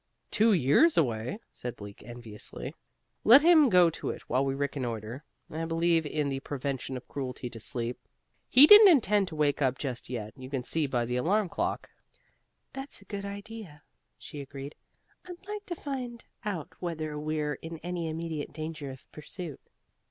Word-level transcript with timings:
"Two 0.31 0.51
years 0.51 0.97
away," 0.97 1.37
said 1.53 1.75
Bleak 1.75 2.01
enviously. 2.01 2.73
"Let 3.23 3.43
him 3.43 3.69
go 3.69 3.91
to 3.91 4.09
it 4.09 4.23
while 4.27 4.43
we 4.43 4.55
reconnoiter. 4.55 5.23
I 5.47 5.63
believe 5.65 6.07
in 6.07 6.27
the 6.29 6.39
Prevention 6.39 6.97
of 6.97 7.07
Cruelty 7.07 7.51
to 7.51 7.59
Sleep. 7.59 7.99
He 8.49 8.65
didn't 8.65 8.87
intend 8.89 9.27
to 9.27 9.35
wake 9.35 9.61
up 9.61 9.77
just 9.77 10.09
yet, 10.09 10.33
you 10.35 10.49
can 10.49 10.63
see 10.63 10.87
by 10.87 11.05
the 11.05 11.17
alarm 11.17 11.49
clock." 11.49 11.87
"That's 12.73 13.03
a 13.03 13.05
good 13.05 13.25
idea," 13.25 13.83
she 14.17 14.41
agreed. 14.41 14.73
"I'd 15.27 15.45
like 15.47 15.67
to 15.67 15.75
find 15.75 16.25
out 16.43 16.73
whether 16.79 17.19
we're 17.19 17.53
in 17.53 17.77
any 17.83 18.09
immediate 18.09 18.51
danger 18.51 18.89
of 18.89 19.05
pursuit." 19.11 19.61